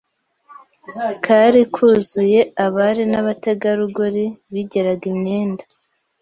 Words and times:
kari 1.25 1.61
kuzuye 1.73 2.39
abari 2.65 3.03
n'abategarugori 3.11 4.25
bigeraga 4.53 5.03
imyenda 5.13 5.63